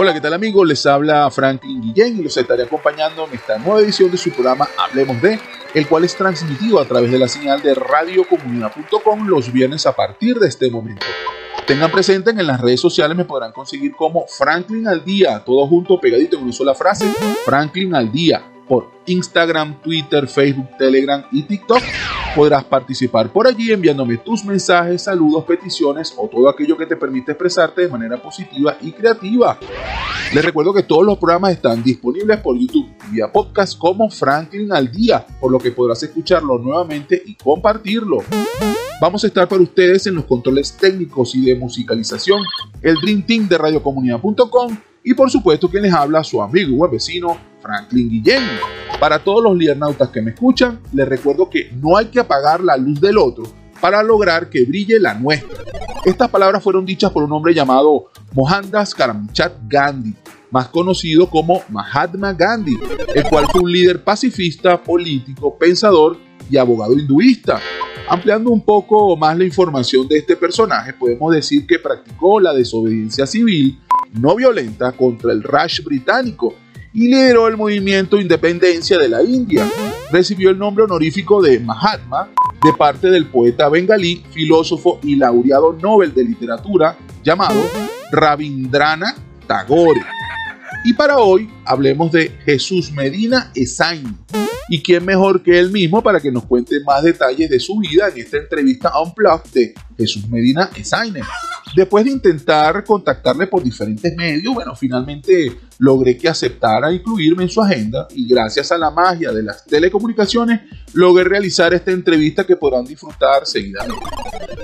[0.00, 0.64] Hola, ¿qué tal amigos?
[0.64, 4.68] Les habla Franklin Guillén y los estaré acompañando en esta nueva edición de su programa
[4.78, 5.40] Hablemos de,
[5.74, 10.38] el cual es transmitido a través de la señal de radiocomunidad.com los viernes a partir
[10.38, 11.04] de este momento.
[11.66, 15.66] Tengan presente que en las redes sociales me podrán conseguir como Franklin al día, todo
[15.66, 17.04] junto pegadito en una sola frase,
[17.44, 21.82] Franklin al día por Instagram, Twitter, Facebook, Telegram y TikTok.
[22.38, 27.32] Podrás participar por allí enviándome tus mensajes, saludos, peticiones o todo aquello que te permite
[27.32, 29.58] expresarte de manera positiva y creativa.
[30.32, 34.92] Les recuerdo que todos los programas están disponibles por YouTube vía podcast como Franklin al
[34.92, 38.18] día, por lo que podrás escucharlo nuevamente y compartirlo.
[39.00, 42.40] Vamos a estar para ustedes en los controles técnicos y de musicalización,
[42.82, 47.36] el Dream Team de radiocomunidad.com y por supuesto quien les habla su amigo y vecino
[47.60, 48.42] Franklin Guillén.
[49.00, 52.76] Para todos los liernautas que me escuchan, les recuerdo que no hay que apagar la
[52.76, 53.44] luz del otro
[53.80, 55.62] para lograr que brille la nuestra.
[56.04, 60.14] Estas palabras fueron dichas por un hombre llamado Mohandas Karamchand Gandhi,
[60.50, 62.76] más conocido como Mahatma Gandhi,
[63.14, 66.16] el cual fue un líder pacifista, político, pensador
[66.50, 67.60] y abogado hinduista.
[68.08, 73.26] Ampliando un poco más la información de este personaje, podemos decir que practicó la desobediencia
[73.26, 73.78] civil
[74.14, 76.54] no violenta contra el Raj británico
[76.98, 79.64] y lideró el movimiento Independencia de la India.
[80.10, 82.28] Recibió el nombre honorífico de Mahatma
[82.60, 87.60] de parte del poeta bengalí, filósofo y laureado Nobel de Literatura llamado
[88.10, 90.00] Rabindranath Tagore.
[90.84, 94.18] Y para hoy hablemos de Jesús Medina Esain.
[94.68, 98.08] ¿Y quién mejor que él mismo para que nos cuente más detalles de su vida
[98.08, 101.14] en esta entrevista a un blog de Jesús Medina Esain?
[101.74, 107.62] Después de intentar contactarle por diferentes medios, bueno, finalmente logré que aceptara incluirme en su
[107.62, 110.60] agenda y gracias a la magia de las telecomunicaciones
[110.92, 114.04] logré realizar esta entrevista que podrán disfrutar seguidamente.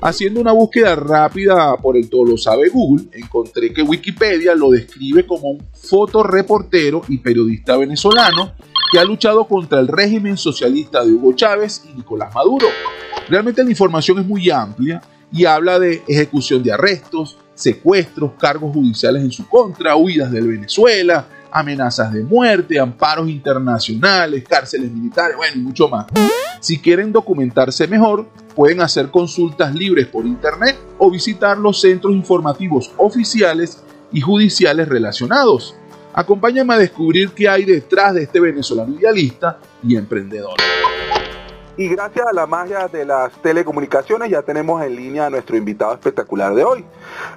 [0.02, 5.26] Haciendo una búsqueda rápida por el todo lo sabe Google, encontré que Wikipedia lo describe
[5.26, 8.52] como un fotoreportero y periodista venezolano
[8.90, 12.66] que ha luchado contra el régimen socialista de Hugo Chávez y Nicolás Maduro.
[13.28, 15.02] Realmente la información es muy amplia
[15.32, 21.26] y habla de ejecución de arrestos, secuestros, cargos judiciales en su contra, huidas de Venezuela,
[21.50, 26.06] amenazas de muerte, amparos internacionales, cárceles militares, bueno, y mucho más.
[26.60, 32.90] Si quieren documentarse mejor, pueden hacer consultas libres por internet o visitar los centros informativos
[32.96, 35.74] oficiales y judiciales relacionados.
[36.16, 40.54] Acompáñame a descubrir qué hay detrás de este venezolano idealista y emprendedor.
[41.76, 45.92] Y gracias a la magia de las telecomunicaciones ya tenemos en línea a nuestro invitado
[45.92, 46.84] espectacular de hoy.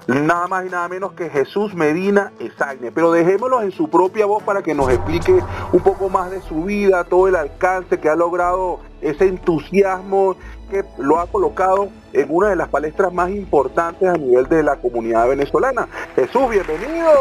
[0.05, 2.91] Nada más y nada menos que Jesús Medina Esagne.
[2.91, 5.33] Pero dejémoslo en su propia voz para que nos explique
[5.71, 10.35] un poco más de su vida, todo el alcance que ha logrado, ese entusiasmo
[10.69, 14.75] que lo ha colocado en una de las palestras más importantes a nivel de la
[14.75, 15.87] comunidad venezolana.
[16.15, 17.11] Jesús, bienvenido.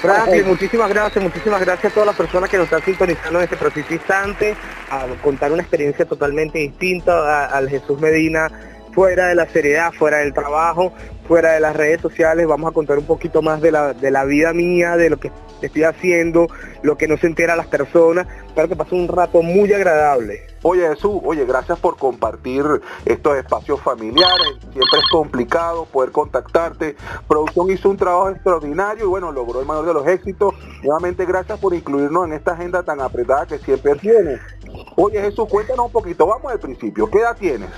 [0.00, 3.56] Franklin, muchísimas gracias, muchísimas gracias a todas las personas que nos están sintonizando en este
[3.56, 4.56] preciso instante,
[4.90, 8.50] a contar una experiencia totalmente distinta al Jesús Medina
[8.92, 10.92] fuera de la seriedad, fuera del trabajo,
[11.26, 14.24] fuera de las redes sociales, vamos a contar un poquito más de la, de la
[14.24, 15.30] vida mía, de lo que
[15.66, 16.48] estoy haciendo,
[16.82, 20.46] lo que no se entera las personas, para que pase un rato muy agradable.
[20.62, 22.64] Oye Jesús, oye, gracias por compartir
[23.04, 26.96] estos espacios familiares, siempre es complicado poder contactarte.
[27.28, 30.54] Producción hizo un trabajo extraordinario y bueno, logró el mayor de los éxitos.
[30.82, 34.38] Nuevamente gracias por incluirnos en esta agenda tan apretada que siempre tiene.
[34.96, 37.70] Oye Jesús, cuéntanos un poquito, vamos al principio, ¿qué edad tienes?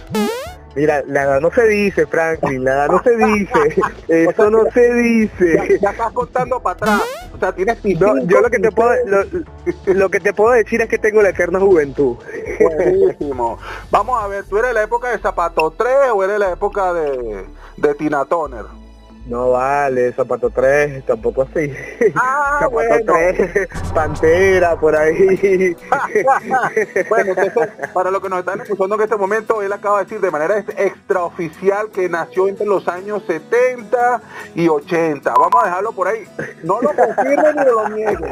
[0.74, 4.94] Mira, la edad no se dice, Franklin, la edad no se dice, eso no se
[4.94, 5.78] dice.
[5.80, 7.02] Ya, estás contando para atrás,
[7.40, 8.90] sea, tienes no, Yo lo que te puedo,
[9.86, 12.16] lo, que te puedo decir es que tengo la eterna juventud.
[12.60, 13.58] Buenísimo.
[13.90, 17.46] Vamos a ver, ¿tú eres la época de Zapato 3 o eres la época de,
[17.76, 18.64] de Tina Toner?
[19.26, 21.72] No vale, zapato 3, tampoco así.
[22.16, 23.12] Ah, zapato bueno.
[23.12, 25.76] 3, pantera, por ahí.
[27.08, 27.34] bueno,
[27.92, 30.58] para lo que nos están escuchando en este momento, él acaba de decir de manera
[30.58, 34.22] extraoficial que nació entre los años 70
[34.54, 35.30] y 80.
[35.30, 36.24] Vamos a dejarlo por ahí.
[36.64, 38.26] No lo confirmo ni lo niego.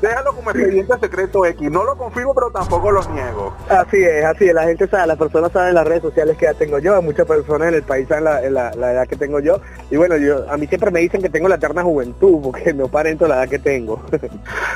[0.00, 1.70] Déjalo como expediente secreto X.
[1.70, 3.54] No lo confirmo, pero tampoco lo niego.
[3.68, 4.54] Así es, así es.
[4.54, 7.00] La gente sabe, las personas saben en las redes sociales que ya tengo yo.
[7.00, 9.60] Muchas personas en el país saben la, la edad que tengo yo.
[9.90, 12.86] Y bueno, yo, a mí siempre me dicen que tengo la eterna juventud, porque no
[12.86, 14.02] aparento la edad que tengo.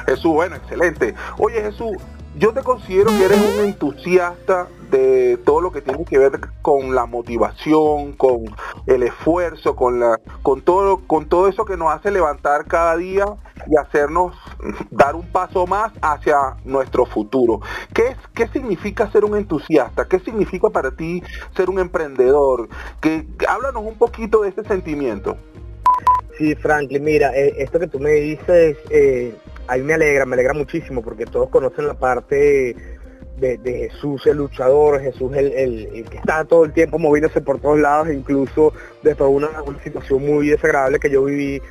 [0.07, 1.15] Jesús, bueno, excelente.
[1.39, 1.97] Oye Jesús,
[2.37, 6.94] yo te considero que eres un entusiasta de todo lo que tiene que ver con
[6.94, 8.44] la motivación, con
[8.87, 13.25] el esfuerzo, con la, con todo, con todo eso que nos hace levantar cada día
[13.67, 14.35] y hacernos
[14.91, 17.61] dar un paso más hacia nuestro futuro.
[17.93, 20.06] ¿Qué qué significa ser un entusiasta?
[20.06, 21.23] ¿Qué significa para ti
[21.56, 22.69] ser un emprendedor?
[23.00, 25.37] Que háblanos un poquito de ese sentimiento.
[26.38, 29.37] Sí, Franklin, mira, eh, esto que tú me dices, eh,
[29.70, 32.75] a mí me alegra, me alegra muchísimo porque todos conocen la parte
[33.37, 38.08] de, Jesús el luchador, Jesús el, que está todo el tiempo moviéndose por todos lados,
[38.12, 38.72] incluso
[39.05, 41.62] después de una, una situación muy desagradable que yo viví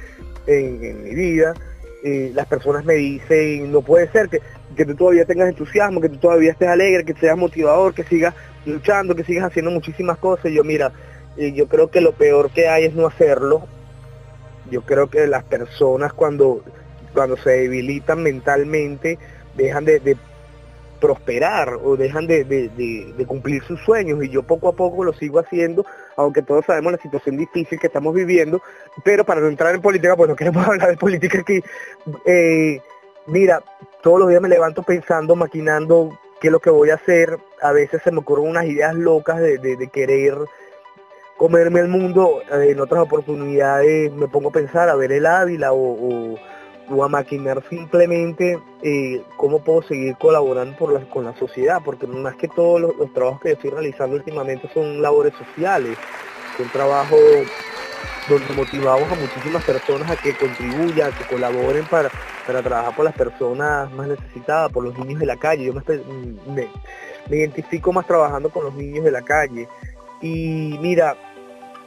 [0.47, 1.53] en, mi vida.
[2.01, 4.39] Y las personas me dicen, no puede ser que,
[4.77, 8.33] que tú todavía tengas entusiasmo, que tú todavía estés alegre, que seas motivador, que sigas
[8.65, 10.45] luchando, que sigas haciendo muchísimas cosas.
[10.45, 10.93] Y yo, mira,
[11.35, 13.67] yo creo que lo peor que hay es no hacerlo.
[14.71, 16.63] Yo creo que las personas cuando,
[17.13, 19.17] cuando se debilitan mentalmente
[19.55, 20.17] dejan de,
[20.99, 24.23] prosperar o dejan de, cumplir sus sueños.
[24.23, 25.85] Y yo poco a poco lo sigo haciendo,
[26.15, 28.61] aunque todos sabemos la situación difícil que estamos viviendo,
[29.03, 31.61] pero para no entrar en política, pues no queremos hablar de política aquí.
[32.25, 32.81] Eh,
[33.27, 33.63] mira,
[34.01, 37.71] todos los días me levanto pensando, maquinando qué es lo que voy a hacer, a
[37.71, 40.35] veces se me ocurren unas ideas locas de, querer
[41.37, 46.37] comerme el mundo, en otras oportunidades me pongo a pensar a ver el Ávila o
[46.89, 50.75] a maquinar simplemente eh, cómo puedo seguir colaborando
[51.09, 55.33] con la sociedad, porque más que todos los, trabajos que estoy realizando últimamente son labores
[55.35, 55.97] sociales,
[56.57, 57.19] son trabajos
[58.27, 62.09] donde motivamos a muchísimas personas a que contribuyan, a que colaboren para,
[62.45, 65.65] para trabajar por las personas más necesitadas, por los niños de la calle.
[65.65, 66.67] Yo me,
[67.29, 69.67] me identifico más trabajando con los niños de la calle.
[70.21, 71.15] Y mira,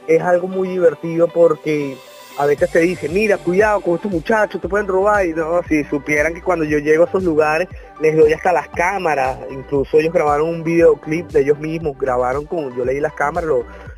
[0.07, 1.97] es algo muy divertido porque
[2.37, 5.25] a veces se dice, mira, cuidado con estos muchachos, te pueden robar.
[5.25, 7.67] Y no, si supieran que cuando yo llego a esos lugares,
[8.01, 9.37] les doy hasta las cámaras.
[9.51, 13.49] Incluso ellos grabaron un videoclip de ellos mismos, grabaron como yo leí las cámaras,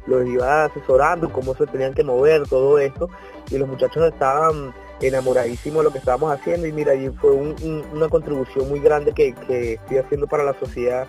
[0.05, 3.09] los iba asesorando, cómo se tenían que mover, todo esto.
[3.49, 6.67] Y los muchachos estaban enamoradísimos de lo que estábamos haciendo.
[6.67, 11.07] Y mira, y fue una contribución muy grande que, que estoy haciendo para la sociedad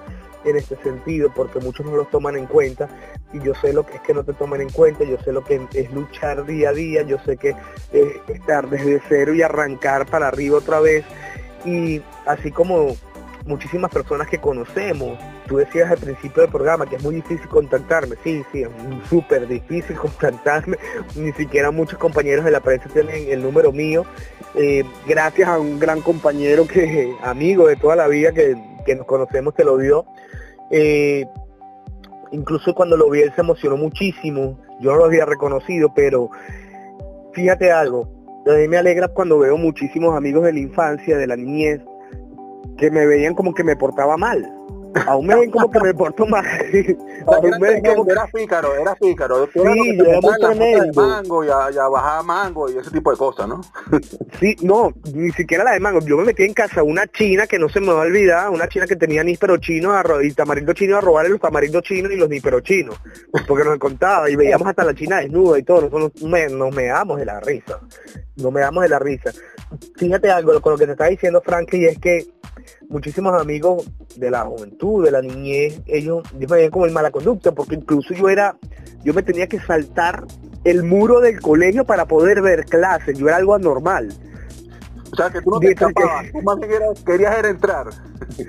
[0.51, 2.89] en este sentido, porque muchos no los toman en cuenta
[3.33, 5.45] y yo sé lo que es que no te tomen en cuenta, yo sé lo
[5.45, 7.51] que es luchar día a día, yo sé que
[7.93, 11.05] es estar desde cero y arrancar para arriba otra vez
[11.65, 12.97] y así como
[13.47, 15.19] muchísimas personas que conocemos.
[15.47, 18.17] Tú decías al principio del programa que es muy difícil contactarme.
[18.23, 18.71] Sí, sí, es
[19.09, 20.77] súper difícil contactarme.
[21.15, 24.05] Ni siquiera muchos compañeros de la prensa tienen el número mío.
[24.55, 29.07] Eh, gracias a un gran compañero que, amigo de toda la vida que, que nos
[29.07, 30.07] conocemos, que lo dio.
[30.71, 31.27] Eh,
[32.33, 36.31] incluso cuando lo vi él se emocionó muchísimo, yo no lo había reconocido, pero
[37.33, 38.09] fíjate algo,
[38.47, 41.81] a mí me alegra cuando veo muchísimos amigos de la infancia, de la niñez,
[42.77, 44.56] que me veían como que me portaba mal.
[45.07, 46.45] Aún me ven como que me porto mal.
[48.07, 49.47] Era pícaro, era pícaro.
[49.53, 51.03] Sí, yo era muy tremendo.
[51.03, 53.61] mango y a, bajar mango y ese tipo de cosas, ¿no?
[54.41, 56.01] sí, no, ni siquiera la de mango.
[56.01, 58.69] Yo me metí en casa una china que no se me va a olvidar, una
[58.69, 62.29] china que tenía níspero chino y tamarindo chino a robarle los tamarindos chinos y los
[62.29, 63.01] nísperos chinos.
[63.47, 65.83] Porque nos contaba y veíamos hasta la china desnuda y todo.
[65.83, 67.81] Nosotros nos me damos de la risa.
[68.37, 69.33] No me damos de la risa.
[69.97, 72.25] Fíjate algo con lo que te está diciendo Frankie es que
[72.89, 73.85] muchísimos amigos
[74.17, 78.15] de la juventud, de la niñez, ellos me veían como el mala conducta, porque incluso
[78.15, 78.57] yo era,
[79.05, 80.25] yo me tenía que saltar
[80.65, 84.13] el muro del colegio para poder ver clases, yo era algo anormal.
[85.13, 87.87] O sea, que tú no te escapabas, tú más bien querías entrar.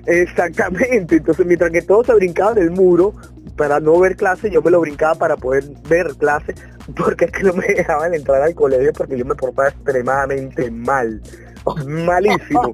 [0.06, 3.14] Exactamente, entonces mientras que todos se brincaban el muro
[3.56, 6.56] para no ver clases, yo me lo brincaba para poder ver clases,
[6.96, 11.22] porque es que no me dejaban entrar al colegio porque yo me portaba extremadamente mal
[11.88, 12.74] malísimo,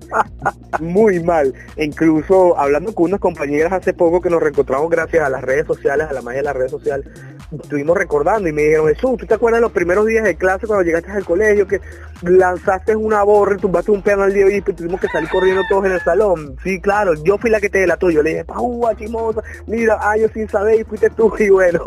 [0.79, 1.53] muy mal.
[1.77, 6.07] incluso hablando con unas compañeras hace poco que nos reencontramos gracias a las redes sociales,
[6.09, 7.07] a la magia de las redes sociales,
[7.51, 10.67] estuvimos recordando y me dijeron, Jesús, ¿tú te acuerdas de los primeros días de clase
[10.67, 11.81] cuando llegaste al colegio que
[12.21, 15.85] lanzaste una borra y tumbaste un piano al día y tuvimos que salir corriendo todos
[15.85, 16.55] en el salón?
[16.63, 19.41] Sí, claro, yo fui la que te delató, yo le dije, ¡Pau, chimosa!
[19.67, 21.81] Mira, ah, yo sin saber y fuiste tú y bueno,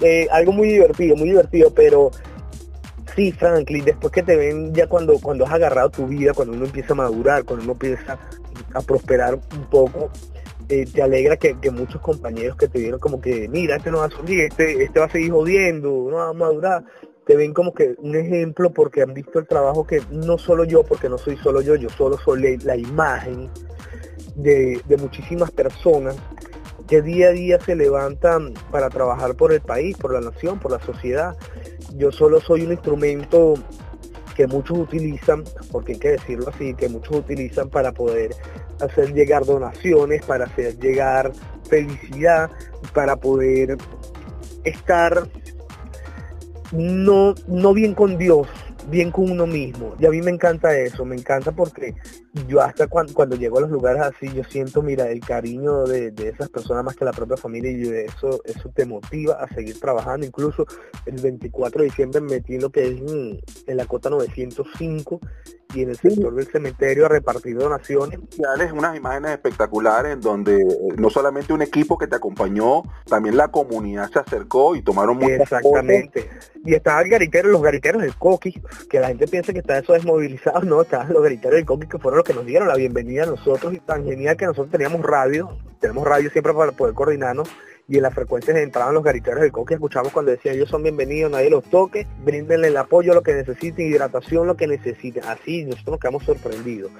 [0.00, 2.10] eh, algo muy divertido, muy divertido, pero
[3.18, 6.66] Sí, Franklin, después que te ven ya cuando, cuando has agarrado tu vida, cuando uno
[6.66, 8.16] empieza a madurar, cuando uno empieza
[8.72, 10.08] a prosperar un poco,
[10.68, 14.04] eh, te alegra que, muchos compañeros que te vieron como que, mira, este no va
[14.04, 16.84] a subir, este, este va a seguir jodiendo, no va a madurar,
[17.26, 20.84] te ven como que un ejemplo porque han visto el trabajo que no solo yo,
[20.84, 23.50] porque no soy solo yo, yo solo soy la, imagen
[24.36, 26.14] de, de muchísimas personas
[26.86, 30.70] que día a día se levantan para trabajar por el país, por la nación, por
[30.70, 31.36] la sociedad.
[31.96, 33.54] Yo solo soy un instrumento
[34.36, 35.42] que muchos utilizan,
[35.72, 38.30] porque hay que decirlo así, que muchos utilizan para poder
[38.80, 41.32] hacer llegar donaciones, para hacer llegar
[41.68, 42.50] felicidad,
[42.94, 43.76] para poder
[44.64, 45.28] estar
[46.72, 48.46] no, no bien con Dios,
[48.88, 49.94] bien con uno mismo.
[49.98, 51.94] Y a mí me encanta eso, me encanta porque
[52.46, 56.12] yo hasta cuando, cuando llego a los lugares así, yo siento, mira, el cariño de,
[56.18, 60.26] esas personas más que la propia familia y eso, eso te motiva a seguir trabajando.
[60.26, 60.66] Incluso
[61.06, 65.20] el 24 de diciembre me metí lo que es en, en la cota 905
[65.74, 68.18] y en el sector del cementerio ha repartido donaciones.
[68.72, 70.66] Unas imágenes espectaculares en donde eh,
[70.96, 75.40] no solamente un equipo que te acompañó, también la comunidad se acercó y tomaron muchas
[75.40, 76.30] Exactamente.
[76.64, 79.92] Y estaban el garitero, los gariteros del Coqui, que la gente piensa que está eso
[79.92, 83.26] desmovilizado, no, estaban los gariteros del Coqui que fueron que nos dieron la bienvenida a
[83.26, 87.48] nosotros y tan genial que nosotros teníamos radio, tenemos radio siempre para poder coordinarnos
[87.88, 91.32] y en las frecuencias entraban los gariteros del coque, escuchamos cuando decían ellos son bienvenidos,
[91.32, 95.24] nadie los toque, bríndenle el apoyo, lo que necesiten, hidratación, lo que necesiten.
[95.24, 96.90] Así nosotros nos quedamos sorprendidos.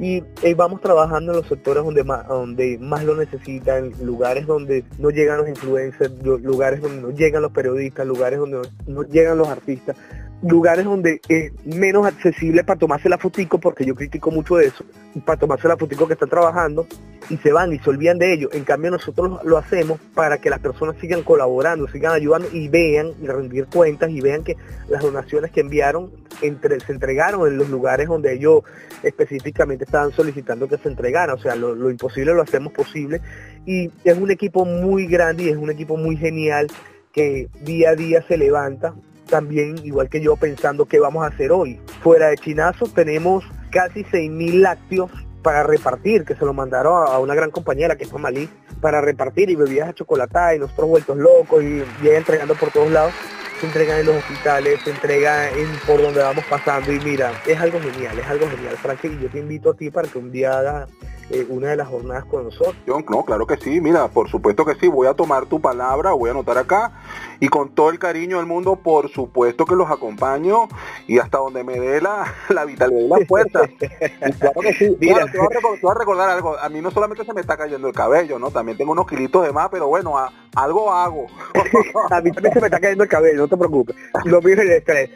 [0.00, 0.24] Y
[0.54, 5.38] vamos trabajando en los sectores donde más, donde más lo necesitan, lugares donde no llegan
[5.38, 9.96] los influencers, lugares donde no llegan los periodistas, lugares donde no llegan los artistas,
[10.42, 14.84] lugares donde es menos accesible para tomarse la fotico, porque yo critico mucho eso,
[15.24, 16.86] para tomarse la fotico que están trabajando
[17.30, 18.48] y se van y se olvidan de ello.
[18.52, 23.12] En cambio nosotros lo hacemos para que las personas sigan colaborando, sigan ayudando y vean
[23.22, 24.56] y rendir cuentas y vean que
[24.88, 28.62] las donaciones que enviaron entre, se entregaron en los lugares donde ellos
[29.02, 31.36] específicamente estaban solicitando que se entregaran.
[31.36, 33.20] O sea, lo, lo imposible lo hacemos posible
[33.64, 36.66] y es un equipo muy grande y es un equipo muy genial
[37.12, 38.94] que día a día se levanta
[39.32, 41.80] también, igual que yo, pensando qué vamos a hacer hoy.
[42.02, 45.10] Fuera de Chinazo tenemos casi 6.000 lácteos
[45.42, 48.46] para repartir, que se lo mandaron a una gran compañera que es Malí,
[48.82, 52.90] para repartir y bebidas a chocolatada y nosotros vueltos locos y ya entregando por todos
[52.90, 53.14] lados.
[53.58, 57.58] Se entregan en los hospitales, se entrega en por donde vamos pasando y mira, es
[57.58, 58.76] algo genial, es algo genial.
[58.76, 60.90] Frankie, y yo te invito a ti para que un día hagas
[61.30, 62.76] eh, una de las jornadas con nosotros.
[62.86, 66.28] No, claro que sí, mira, por supuesto que sí, voy a tomar tu palabra, voy
[66.28, 66.92] a anotar acá
[67.40, 70.68] y con todo el cariño del mundo, por supuesto que los acompaño
[71.06, 73.60] y hasta donde me dé la, la vitalidad y la fuerza.
[74.38, 75.48] claro que sí, mira, te, voy
[75.90, 78.50] a recordar, algo, a mí no solamente se me está cayendo el cabello, ¿no?
[78.50, 80.14] También tengo unos kilitos de más, pero bueno,
[80.54, 81.26] algo hago.
[82.10, 83.96] a mí también se me está cayendo el cabello, no te preocupes.
[84.24, 85.10] Lo mío es el estrés.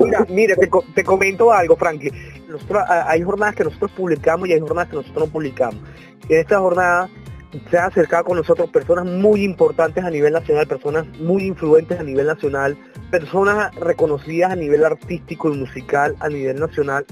[0.00, 2.10] Mira, mire, te, comento algo, Frankie.
[3.06, 5.80] hay jornadas que nosotros publicamos y hay jornadas que nosotros no publicamos.
[6.28, 7.10] En esta jornada
[7.70, 12.02] se han acercado con nosotros personas muy importantes a nivel nacional, personas muy influentes a
[12.02, 12.76] nivel nacional,
[13.10, 17.04] personas reconocidas a nivel artístico y musical a nivel nacional.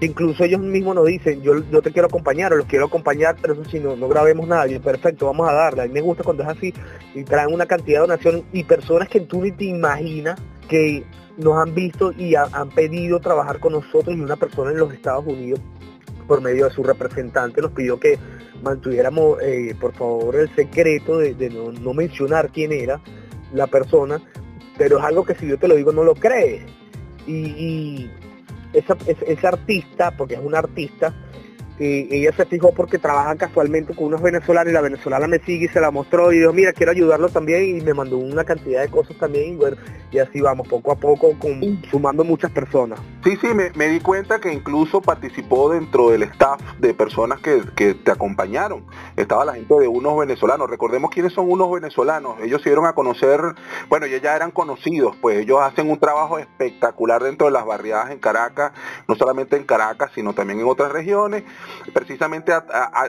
[0.00, 3.54] Incluso ellos mismos nos dicen, yo, yo te quiero acompañar o los quiero acompañar, pero
[3.54, 5.82] eso si no, no grabemos nada, y perfecto, vamos a darle.
[5.82, 6.74] A mí me gusta cuando es así
[7.14, 11.04] y traen una cantidad de donaciones y personas que tú ni te imaginas que
[11.36, 15.26] nos han visto y han pedido trabajar con nosotros y una persona en los Estados
[15.26, 15.60] Unidos
[16.26, 18.18] por medio de su representante nos pidió que
[18.62, 23.00] mantuviéramos eh, por favor el secreto de, no, mencionar quién era
[23.52, 24.20] la persona,
[24.76, 26.64] pero es algo que si yo te lo digo no lo crees.
[27.26, 28.10] Y,
[28.72, 31.14] esa, ese artista, porque es un artista,
[31.78, 35.68] ella se fijó porque trabaja casualmente con unos venezolanos y la venezolana me sigue y
[35.68, 38.88] se la mostró y dijo, mira, quiero ayudarlo también y me mandó una cantidad de
[38.88, 39.76] cosas también y bueno,
[40.10, 42.98] y así vamos, poco a poco, con, sumando muchas personas.
[43.24, 47.94] Sí, sí, me, di cuenta que incluso participó dentro del staff de personas que, que,
[47.94, 48.84] te acompañaron.
[49.16, 50.70] Estaba la gente de unos venezolanos.
[50.70, 52.36] Recordemos quiénes son unos venezolanos.
[52.40, 53.40] Ellos se dieron a conocer,
[53.88, 58.10] bueno, ellos ya eran conocidos, pues ellos hacen un trabajo espectacular dentro de las barriadas
[58.10, 58.72] en Caracas,
[59.08, 61.44] no solamente en Caracas, sino también en otras regiones
[61.92, 62.52] precisamente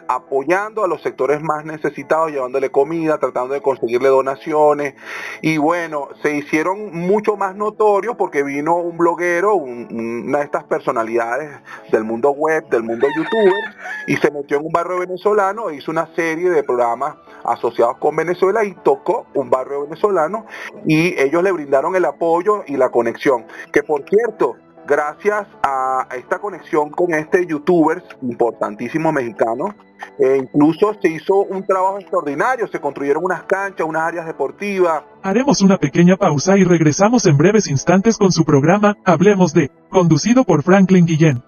[0.08, 4.96] apoyando a los sectores más necesitados, llevándole comida, tratando de conseguirle donaciones.
[5.42, 11.60] Y bueno, se hicieron mucho más notorios porque vino un bloguero, una de estas personalidades
[11.92, 13.76] del mundo web, del mundo youtuber,
[14.08, 18.16] y se metió en un barrio venezolano e hizo una serie de programas asociados con
[18.16, 20.46] Venezuela y tocó un barrio venezolano
[20.86, 23.46] y ellos le brindaron el apoyo y la conexión.
[23.72, 24.56] Que por cierto,
[24.88, 29.76] gracias a esta conexión con este youtuber importantísimo mexicano,
[30.18, 35.04] e incluso se hizo un trabajo extraordinario, se construyeron unas canchas, unas áreas deportivas.
[35.22, 40.44] Haremos una pequeña pausa y regresamos en breves instantes con su programa Hablemos de, conducido
[40.44, 41.44] por Franklin Guillén.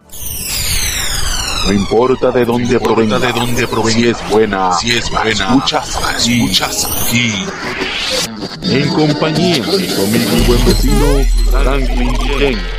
[1.66, 6.28] No importa de dónde provenga, de dónde provenga, si es buena, si es buena, escuchas,
[6.28, 7.46] escuchas aquí.
[8.64, 11.06] En compañía de conmigo buen vecino
[11.52, 12.79] Franklin Guillén.